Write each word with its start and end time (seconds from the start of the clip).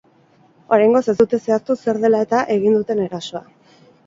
Oraingoz 0.77 1.01
ez 1.13 1.15
dute 1.19 1.39
zehaztu 1.49 1.75
zer 1.83 2.01
dela-eta 2.07 2.41
egin 2.57 2.79
duten 2.79 3.05
erasoa. 3.05 3.45